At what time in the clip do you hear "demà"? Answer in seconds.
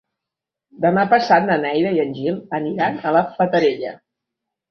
0.85-1.01